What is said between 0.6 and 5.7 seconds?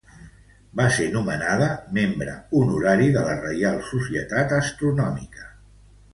Va ser nomenada membre honorari de la Reial Societat Astronòmica.